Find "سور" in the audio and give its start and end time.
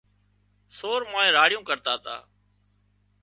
0.77-0.99